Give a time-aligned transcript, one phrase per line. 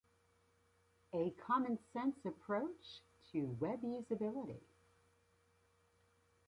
[1.13, 4.61] A Common Sense Approach to Web Usability.